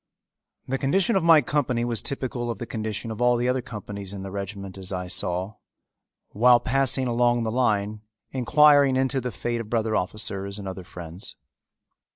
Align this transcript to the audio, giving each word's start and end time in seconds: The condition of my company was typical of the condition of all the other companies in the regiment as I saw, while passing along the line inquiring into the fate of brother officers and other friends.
The 0.67 0.79
condition 0.79 1.15
of 1.15 1.23
my 1.23 1.41
company 1.41 1.85
was 1.85 2.01
typical 2.01 2.49
of 2.49 2.57
the 2.57 2.65
condition 2.65 3.11
of 3.11 3.21
all 3.21 3.37
the 3.37 3.47
other 3.47 3.61
companies 3.61 4.13
in 4.13 4.23
the 4.23 4.31
regiment 4.31 4.75
as 4.75 4.91
I 4.91 5.05
saw, 5.05 5.57
while 6.29 6.59
passing 6.59 7.05
along 7.05 7.43
the 7.43 7.51
line 7.51 8.01
inquiring 8.31 8.95
into 8.95 9.21
the 9.21 9.29
fate 9.31 9.61
of 9.61 9.69
brother 9.69 9.95
officers 9.95 10.57
and 10.57 10.67
other 10.67 10.83
friends. 10.83 11.35